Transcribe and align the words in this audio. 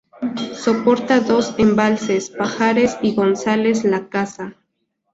Soporta 0.55 1.19
dos 1.19 1.53
embalses: 1.59 2.31
Pajares 2.31 2.97
y 3.03 3.13
González-Lacasa. 3.13 4.55